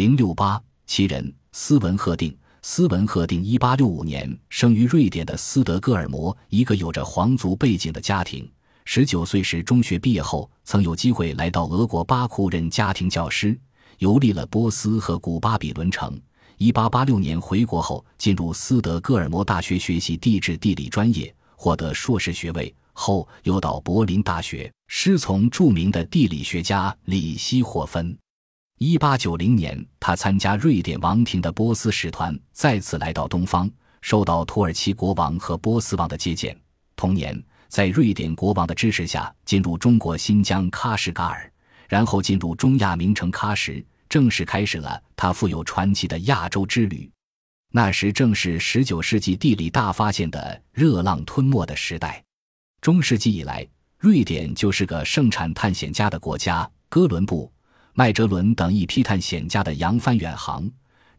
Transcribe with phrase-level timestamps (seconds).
[0.00, 2.34] 零六八其人斯文赫定。
[2.62, 8.50] 斯文赫定一八六五年生于瑞典的斯德哥尔摩，一个有着皇族背景的家庭。
[8.86, 13.54] 十九岁时中学毕业后，曾有机会来到俄国巴库任家庭教师，
[13.98, 16.18] 游历了波斯和古巴比伦城。
[16.56, 28.16] 一八八六年回国后，进入斯德哥尔摩大学学习地质地理专业，获得硕士学位后，又到柏林大学师从著名的地理学家李希霍芬。
[28.82, 36.58] 一八九零年，他参加瑞典王庭的波斯使团，再次来到东方，受到土耳其国王和波斯王的接见。
[36.96, 41.52] 同年，在瑞典国王的支持下，进入中国新疆喀什噶尔，
[41.90, 43.84] 然后进入中亚名城喀什。
[44.08, 47.10] 正式开始了他富有传奇的亚洲之旅。
[47.72, 52.24] 那时正是十九世纪地理大发现的热浪吞没的时代。
[52.80, 53.68] 中世纪以来，
[53.98, 56.66] 瑞典就是个盛产探险家的国家。
[56.88, 57.52] 哥伦布、
[58.00, 60.66] 麦哲伦等一批探险家的扬帆远航，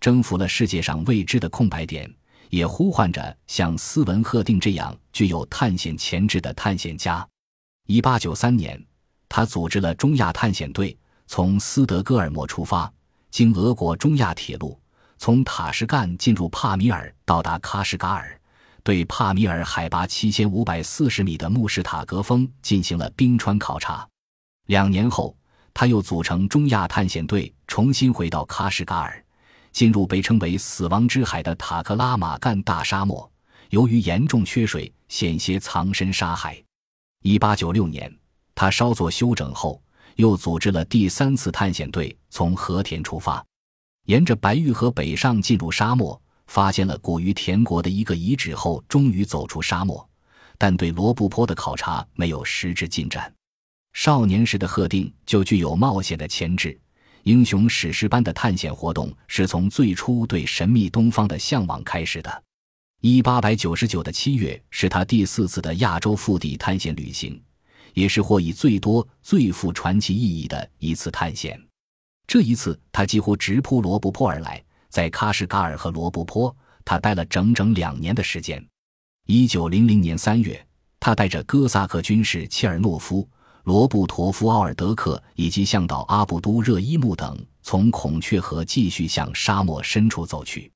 [0.00, 2.10] 征服了世界上未知的空白点，
[2.48, 7.28] 也呼唤着像斯文赫定这样具有探险潜质的探险家。
[7.86, 8.82] 一八九三年，
[9.28, 10.96] 他组织了中亚探险队。
[11.26, 12.90] 从斯德哥尔摩出发，
[13.30, 14.80] 经俄国中亚铁路，
[15.18, 18.40] 从塔什干进入帕米尔，到达喀什噶尔，
[18.82, 24.08] 对帕米尔海拔七千五百四十米的穆什塔格峰进行了冰川考察。
[24.64, 25.36] 两年后，
[25.72, 29.24] 他又组成中亚探险队，重新回到喀什噶尔，
[29.72, 33.30] 进入被称为“死亡之海”的塔克拉玛干大沙漠。
[33.70, 36.62] 由于严重缺水，险些藏身沙海。
[37.22, 38.12] 一八九六年，
[38.54, 39.80] 他稍作休整后。
[40.16, 43.42] 又组织了第三次探险队，从和田出发，
[44.04, 50.06] 沿着白玉河北上，进入沙漠，发现了古于田国的一个遗址后，终于走出沙漠，
[50.58, 53.32] 但对罗布泊的考察没有实质进展。
[53.92, 56.78] 少年时的贺定就具有冒险的潜质，
[57.24, 62.42] 英雄史诗般的探险活动是从最初对神秘东方的向往开始的。
[63.00, 67.40] 一八九九的七月是他第四次的亚洲腹地探险旅行。
[67.94, 71.60] 也是获益最多、最富传奇意义的一次探险。
[72.26, 78.64] 这一次，他几乎直扑罗布泊而来，在喀什噶尔和罗布泊，他待了整整两年的时间。
[79.26, 80.64] 一九零零年三月，
[80.98, 83.28] 他带着哥萨克军士切尔诺夫、
[83.64, 90.70] 罗布托夫、奥尔德克以及向导阿布都热伊木等，从孔雀河继续向沙漠深处走去。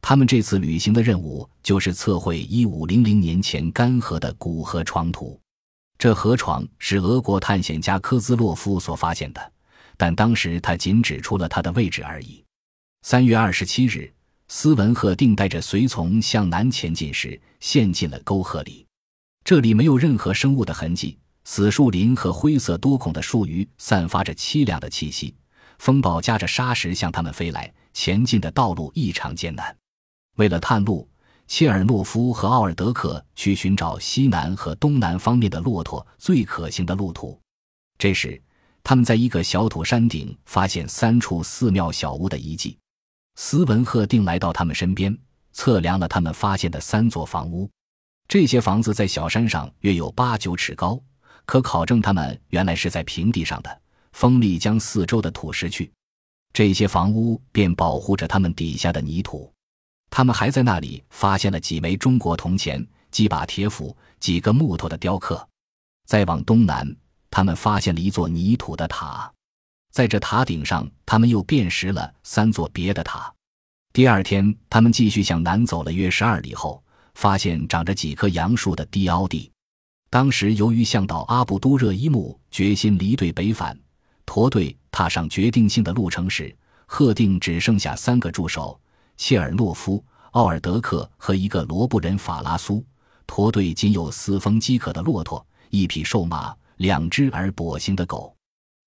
[0.00, 5.38] 他们这次旅行的任务就是测绘一五零零年前干涸的古河床图。
[5.96, 9.52] 这河床是俄国探险家科兹洛夫所发现的，
[9.96, 12.42] 但当时他仅指出了它的位置而已。
[13.02, 14.12] 三月二十七日，
[14.48, 18.84] 斯文赫定带着随从向南前进时，陷进了沟壑里。
[19.44, 25.34] 这里没有任何生物的痕迹，死树林和灰色多孔的树鱼散发着凄凉的气息。
[25.78, 29.76] 风暴夹着沙石向他们飞来，前进的道路异常艰难。
[30.36, 31.08] 为了探路。
[31.48, 37.38] 切尔诺夫和奥尔德克去寻找西南和东南方面的骆驼最可行的路途。
[37.98, 38.40] 这时，
[38.82, 42.78] 他们在一个小土山顶发现三处寺庙小屋的遗迹。
[43.34, 45.14] 斯文赫定来到他们身边，
[45.52, 47.68] 测量了他们发现的三座房屋。
[48.26, 50.98] 这些房子在小山上约有八九尺高，
[51.44, 53.80] 可考证他们原来是在平地上的。
[54.12, 55.90] 风力将四周的土石去，
[56.52, 59.50] 这些房屋便保护着他们底下的泥土。
[60.10, 65.48] 他们还在那里发现了几枚中国铜钱、几把铁斧、几个木头的雕刻。
[66.06, 66.86] 再往东南，
[67.30, 69.32] 他们发现了一座泥土的塔，
[69.92, 73.32] 在这塔顶上，他们又辨识了三座别的塔。
[73.94, 76.82] 第二天，他们继续向南走了约十二里后，
[77.14, 79.51] 发现长着几棵杨树的低凹地。
[80.12, 83.74] 当时，由于向导阿布都热伊木决心离队北返，
[84.26, 88.78] 驼队踏上决定性的路程时，赫定只剩下三个助手。
[89.16, 92.84] 切尔诺夫、奥尔德克和一个罗布人法拉苏，
[93.26, 98.36] 驼队仅有四峰饥渴的骆驼、一匹瘦马、两只而跛行的狗。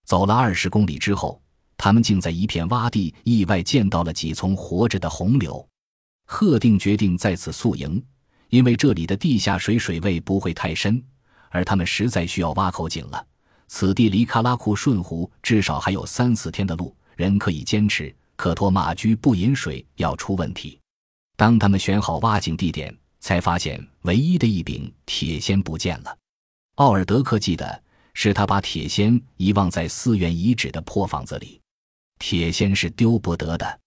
[0.06, 1.41] 走了二十公里之后，
[1.75, 5.67] 他们竟在一片洼地意外见到了几丛活着的红柳。
[6.28, 8.00] 赫定决定在此宿营，
[8.50, 11.03] 因为这里的地下水水位不会太深，
[11.55, 13.25] 而他们实在需要挖口井了。
[13.67, 18.13] 此地离喀拉库顺湖至少还有三四天的路，人可以坚持。
[18.35, 20.78] 可托马驹不饮水要出问题。
[21.37, 26.13] 当他们选好挖井地点，才发现唯一的一柄铁锨不见了。
[26.75, 27.81] 奥尔德克记得
[28.13, 31.61] 是他把铁锨遗忘在寺院遗址的破房子里。
[32.19, 33.79] 铁锨是丢不得的。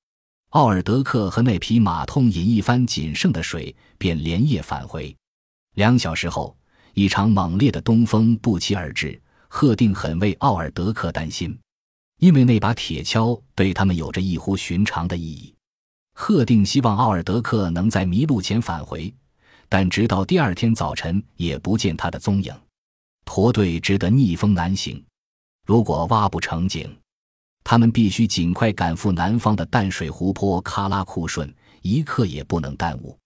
[0.50, 5.14] 奥尔德克和那匹马痛饮一番仅剩的水，便连夜返回。
[5.74, 6.56] 两小时后，
[6.98, 9.20] 一场猛烈的东风不期而至。
[9.46, 11.56] 赫定很为奥尔德克担心。
[12.18, 15.54] 因为那把铁锹对他们有着异乎寻常的意义。
[16.14, 19.14] 赫定希望奥尔德克能在迷路前返回，
[19.68, 22.52] 但直到第二天早晨也不见他的踪影。
[23.24, 25.02] 驼队只得逆风南行。
[25.64, 26.92] 如果挖不成井，
[27.62, 33.16] 他们必须尽快赶赴南方的淡水湖泊喀拉库顺，一刻也不能耽误。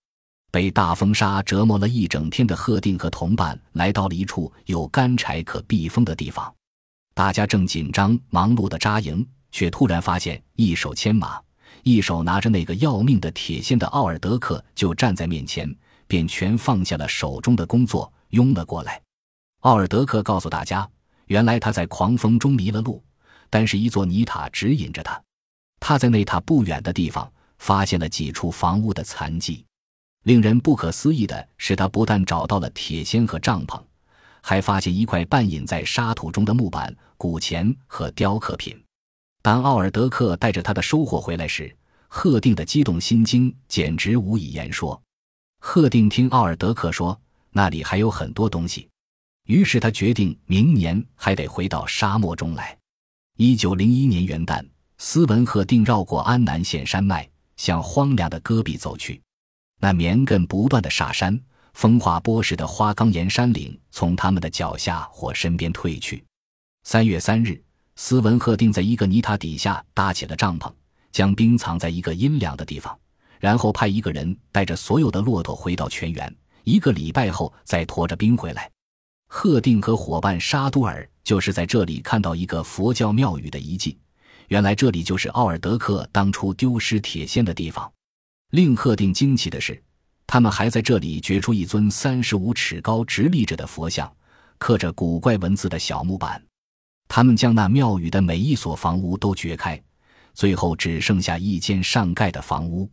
[0.53, 6.53] 被大风沙折磨了一整天的贺定和同伴来到了一处有干柴可避风的地方。
[7.15, 11.41] 大家正紧张忙碌地扎营，却突然发现一手牵马。
[11.81, 19.01] 一手拿着那个要命的铁锨的奥尔德克就站在面前，便全放下了手中的工作，拥了过来。
[19.61, 20.87] 奥尔德克告诉大家，
[21.25, 23.03] 原来他在狂风中迷了路，
[23.49, 25.19] 但是一座泥塔指引着他。
[25.79, 27.27] 他在那塔不远的地方
[27.57, 29.65] 发现了几处房屋的残迹。
[30.23, 33.81] 令人不可思议的是，他不但找到了铁锨和帐篷，
[34.41, 38.81] 还发现一块半隐在沙土中的木板、古钱和雕刻品。
[39.41, 41.75] 当奥尔德克带着他的收获回来时，
[42.07, 44.99] 贺定的激动心惊简直无以言说。
[45.59, 47.19] 贺定听奥尔德克说
[47.51, 48.87] 那里还有很多东西，
[49.45, 52.77] 于是他决定明年还得回到沙漠中来。
[53.35, 54.65] 一九零一年元旦，
[54.97, 59.21] 斯文赫定绕过安南县山脉，向荒凉的戈壁走去。
[59.83, 61.37] 那绵亘不断的沙山、
[61.73, 66.23] 风化波似的花岗岩山岭从他们的脚下或身边退去。
[66.83, 67.61] 三月三日。
[67.97, 70.71] 斯文赫定在一个泥塔底下搭起了帐篷，
[71.11, 72.97] 将冰藏在一个阴凉的地方，
[73.39, 76.33] 然后派一个人带着所有的骆驼回到泉源。
[76.63, 78.71] 一个礼拜后再驮着冰回来。
[79.27, 83.97] 赫定和伙伴沙都尔就是在这里看到一个佛教庙宇的遗迹，
[84.47, 87.91] 原来这里就是奥尔德克当初丢失铁锨的地方。
[88.53, 89.81] 令赫定惊奇的是，
[90.27, 94.15] 他们还在这里掘出一尊三十五尺高、直立着的佛像，
[94.59, 96.39] 刻着古怪文字的小木板。
[97.07, 99.81] 他们将那庙宇的每一所房屋都掘开，
[100.35, 102.87] 最后只剩下一间上盖的房屋。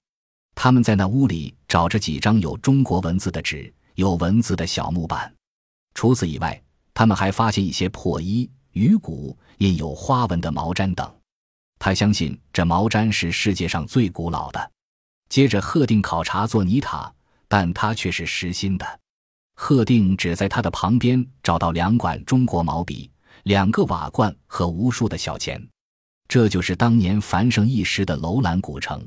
[0.55, 5.31] 他们在那屋里找着几张有中国文字的纸、有文字的小木板。
[5.93, 6.59] 除此以外，
[6.95, 11.15] 他们还发现一些破衣、鱼骨、印有花纹的毛毡等。
[11.79, 14.71] 他相信这毛毡是世界上最古老的。
[15.31, 17.11] 接着，贺定考察做泥塔，
[17.47, 19.00] 但他却是实心的。
[19.55, 23.11] 贺定只在他的旁边找到两管中国毛笔。
[23.44, 25.67] 两个瓦罐和无数的小钱，
[26.29, 29.03] 这就是当年繁盛一时的楼兰古城。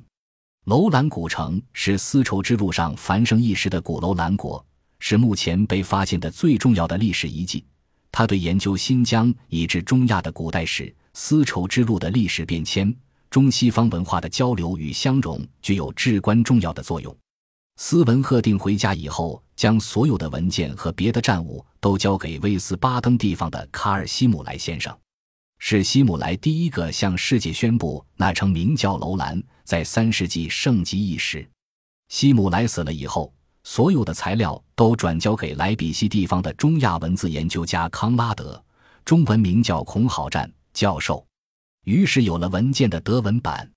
[0.66, 4.66] 楼兰古城是丝绸之路上繁盛一时的古楼兰国，
[4.98, 7.64] 是目前被发现的最重要的历史遗迹。
[8.12, 12.96] 它对研究新疆以至中亚的古代史、丝绸之路的历史变迁、
[13.34, 17.18] 中西方文化的交流与相融具有至关重要的作用。
[17.78, 24.96] 斯文赫定回家以后，将所有的文件和别的战物都交给威斯巴登地方的卡尔西姆莱先生，
[25.58, 31.44] 是西姆莱第一个向世界宣布那城名叫楼兰，在三世纪盛极一时。
[32.10, 33.34] 西姆莱死了以后，
[33.64, 38.64] 所有的材料都转交给莱比锡地方的中亚文字研究家康拉德，
[39.04, 41.26] 中文名叫孔好战教授，
[41.84, 43.70] 于是有了文件的德文版。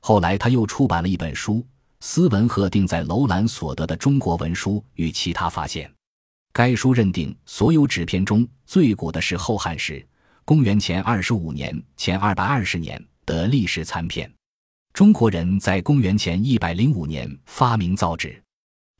[0.00, 1.66] 后来他又出版了一本书。
[2.06, 5.90] 斯文赫定在楼兰所得的中国文书与其他发现，
[6.52, 10.06] 该书认定所有纸片中最古的是后汉时，
[10.44, 14.30] 公元前二十五年前二百二十年的历史残片。
[14.92, 18.38] 中国人在公元前一百零五年发明造纸，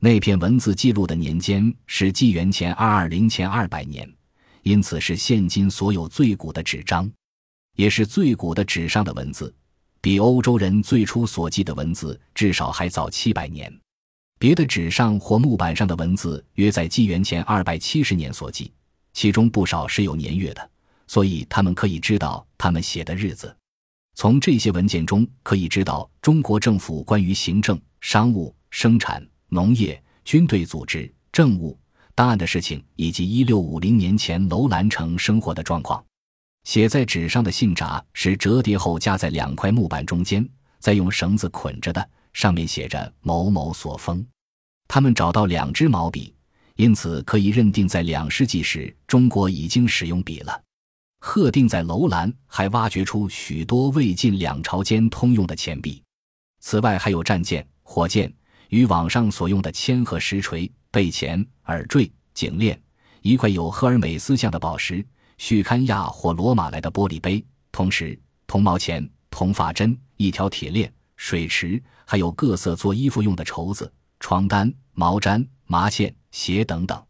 [0.01, 4.11] 那篇文字记录的年间是纪元前二二零前二百年，
[4.63, 7.13] 因此是现今所有最古的纸张，
[7.75, 9.55] 也是最古的纸上的文字。
[10.01, 13.73] 比欧洲人最初所记的文字至少还早七百年，
[14.39, 18.71] 别的纸上或木板上的文字约在纪元前二百七十年所记，
[19.15, 20.71] 其中不少是有年月的，
[21.07, 23.57] 所以他们可以知道他们写的日子。
[24.15, 31.77] 从这些文件中可以知道中国政府关于行政、商务、生产、农业、军队组织、政务、
[32.15, 36.05] 档案的事情，以及一六五零年前楼兰城生活的状况。
[36.65, 40.47] 写在纸上的信札是折叠后夹在两块木板中间，
[40.79, 44.27] 再用绳子捆着的，上面写着“某某所封”。
[44.89, 46.35] 他们找到两支毛笔，
[46.77, 50.61] 因此可以认定在两世纪时中国已经使用笔了。
[51.21, 56.03] 贺定在楼兰还挖掘出许多魏晋两朝间通用的钱币，
[56.61, 58.33] 此外还有战舰、火箭
[58.69, 62.79] 与网上所用的铅和石锤、背钱、耳坠、颈链，
[63.23, 65.05] 一块有赫尔美斯像的宝石。
[65.39, 77.03] 叙堪亚或罗马来的玻璃杯、同时、铜毛钱、铜发针、一条铁链、水池，还有各色做衣服用的绸子、床单、毛毡、麻线、鞋等等。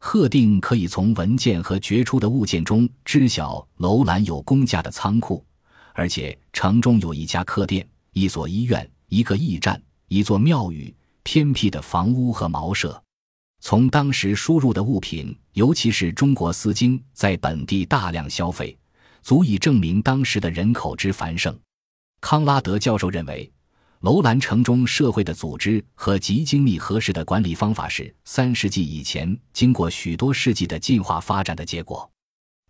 [0.00, 5.44] 贺定可以从文件和掘出的物件中知晓楼兰有公家的仓库，
[5.92, 10.94] 而且城中有一家客店、一所医院、一个驿站、一座庙宇、
[11.24, 13.02] 偏僻的房屋和茅舍。
[13.60, 18.76] 从当时输入的物品，尤其是中国丝巾，在本地大量消费，
[19.22, 21.58] 足以证明当时的人口之繁盛。
[22.20, 23.50] 康拉德教授认为，
[24.00, 32.08] 楼兰城中社会的组织和极精密合适的管理方法是三世纪以前经过许多世纪的进化发展的结果。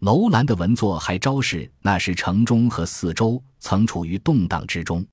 [0.00, 5.06] 楼兰的文作还昭示，那时城中和四周曾处于动荡之中，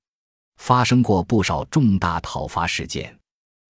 [0.56, 3.14] 发生过不少重大讨伐事件。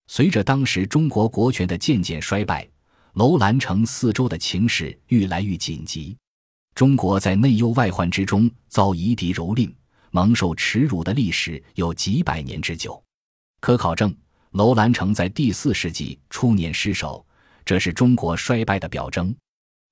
[0.06, 2.66] 随着当时中国国权的渐渐衰败，
[3.14, 6.16] 楼兰城四周的情势愈来愈紧急。
[6.74, 9.72] 中国在内忧外患之中遭夷狄蹂躏、
[10.10, 13.02] 蒙受耻辱的历史有几百年之久。
[13.60, 14.14] 可考证，
[14.52, 17.24] 楼兰城在第四世纪初年失守，
[17.64, 19.34] 这是中国衰败的表征。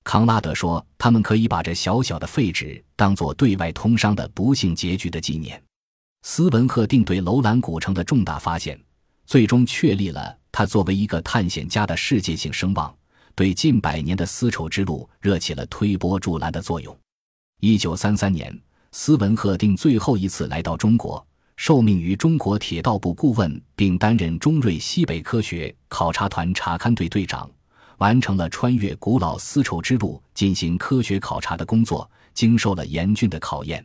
[0.04, 5.60] 康拉德说：“他们可以把这小小的废纸当作对外通商的不幸结局的纪念。”
[6.22, 8.78] 斯文赫定对楼兰古城的重大发现。
[9.26, 12.94] 最终确立了他作为一个探险家的世界性声望，
[13.34, 16.96] 对近百年的丝绸之路热起了推波助澜的作用。
[17.60, 18.56] 一九三三年，
[18.92, 21.26] 斯文赫定最后一次来到中国，
[21.56, 27.50] 受命于中国铁道部顾问，并担任中瑞西北科学考察团查勘队队长，
[27.98, 33.84] 完成了穿越古老丝绸之路进行科学考察的工作，经受了严峻的考验。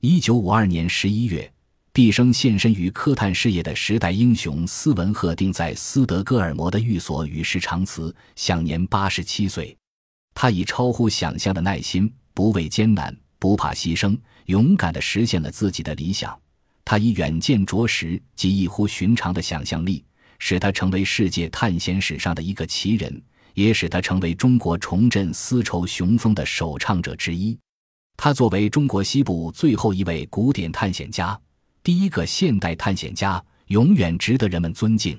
[0.00, 1.52] 一九五二年十一月。
[1.92, 9.76] 毕生献身于科探事业的时代英雄斯文赫定在斯德哥尔摩的寓所与世长辞，享年八十七岁。
[10.32, 14.16] 他以超乎想象的耐心，不畏艰难，不怕牺牲，
[14.46, 16.38] 勇敢地实现了自己的理想。
[16.84, 20.04] 他以远见卓识及异乎寻常的想象力，
[20.38, 23.20] 使他成为世界探险史上的一个奇人，
[23.54, 27.58] 也使他成为中国重振丝绸雄风的首倡者之一。
[28.16, 31.38] 他作为中国西部最后一位古典探险家。
[31.88, 35.18] 第一个现代探险家永远值得人们尊敬。